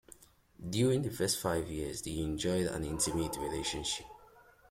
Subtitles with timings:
[0.67, 4.07] During the first five years, they enjoyed an intimate relationship.